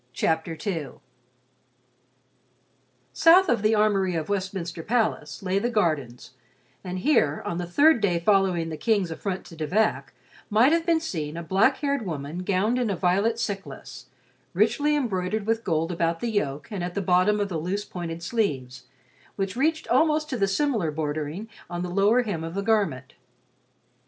CHAPTER 0.13 0.57
II 0.65 0.93
South 3.13 3.49
of 3.49 3.61
the 3.61 3.75
armory 3.75 4.15
of 4.15 4.29
Westminster 4.29 4.81
Palace 4.81 5.43
lay 5.43 5.59
the 5.59 5.69
gardens, 5.69 6.31
and 6.83 6.97
here, 6.97 7.43
on 7.45 7.59
the 7.59 7.67
third 7.67 8.01
day 8.01 8.17
following 8.19 8.69
the 8.69 8.77
King's 8.77 9.11
affront 9.11 9.45
to 9.45 9.55
De 9.55 9.67
Vac, 9.67 10.11
might 10.49 10.71
have 10.71 10.87
been 10.87 10.99
seen 10.99 11.37
a 11.37 11.43
black 11.43 11.77
haired 11.77 12.03
woman 12.03 12.39
gowned 12.39 12.79
in 12.79 12.89
a 12.89 12.95
violet 12.95 13.37
cyclas, 13.37 14.07
richly 14.55 14.95
embroidered 14.95 15.45
with 15.45 15.63
gold 15.63 15.91
about 15.91 16.19
the 16.19 16.31
yoke 16.31 16.69
and 16.71 16.83
at 16.83 16.95
the 16.95 17.01
bottom 17.03 17.39
of 17.39 17.49
the 17.49 17.59
loose 17.59 17.85
pointed 17.85 18.23
sleeves, 18.23 18.85
which 19.35 19.55
reached 19.55 19.87
almost 19.89 20.27
to 20.31 20.35
the 20.35 20.47
similar 20.47 20.89
bordering 20.89 21.47
on 21.69 21.83
the 21.83 21.89
lower 21.89 22.23
hem 22.23 22.43
of 22.43 22.55
the 22.55 22.63
garment. 22.63 23.13